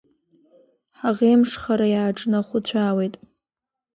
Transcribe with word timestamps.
Ҳаӷеимҽхара, 0.99 1.87
иааҿнаҟәыцәаауеит! 1.93 3.15